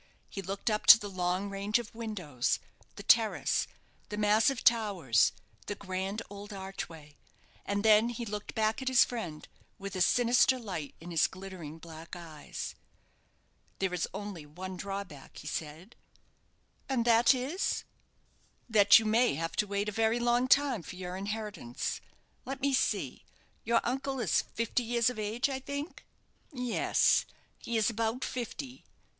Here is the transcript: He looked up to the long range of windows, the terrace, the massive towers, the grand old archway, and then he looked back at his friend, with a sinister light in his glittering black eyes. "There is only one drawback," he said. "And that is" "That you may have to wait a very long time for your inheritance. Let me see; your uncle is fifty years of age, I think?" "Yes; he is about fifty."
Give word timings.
He 0.31 0.41
looked 0.41 0.71
up 0.71 0.87
to 0.87 0.97
the 0.99 1.11
long 1.11 1.47
range 1.47 1.77
of 1.77 1.93
windows, 1.93 2.57
the 2.95 3.03
terrace, 3.03 3.67
the 4.09 4.17
massive 4.17 4.63
towers, 4.63 5.31
the 5.67 5.75
grand 5.75 6.23
old 6.27 6.51
archway, 6.51 7.17
and 7.67 7.85
then 7.85 8.09
he 8.09 8.25
looked 8.25 8.55
back 8.55 8.81
at 8.81 8.87
his 8.87 9.03
friend, 9.03 9.47
with 9.77 9.95
a 9.95 10.01
sinister 10.01 10.57
light 10.57 10.95
in 10.99 11.11
his 11.11 11.27
glittering 11.27 11.77
black 11.77 12.15
eyes. 12.15 12.73
"There 13.77 13.93
is 13.93 14.07
only 14.11 14.43
one 14.43 14.75
drawback," 14.75 15.37
he 15.37 15.45
said. 15.45 15.95
"And 16.89 17.05
that 17.05 17.35
is" 17.35 17.83
"That 18.75 18.97
you 18.97 19.05
may 19.05 19.35
have 19.35 19.55
to 19.57 19.67
wait 19.67 19.87
a 19.87 19.91
very 19.91 20.19
long 20.19 20.47
time 20.47 20.81
for 20.81 20.95
your 20.95 21.15
inheritance. 21.15 22.01
Let 22.43 22.59
me 22.59 22.73
see; 22.73 23.23
your 23.63 23.81
uncle 23.83 24.19
is 24.19 24.41
fifty 24.55 24.81
years 24.81 25.11
of 25.11 25.19
age, 25.19 25.47
I 25.47 25.59
think?" 25.59 26.03
"Yes; 26.51 27.27
he 27.59 27.77
is 27.77 27.91
about 27.91 28.23
fifty." 28.23 28.83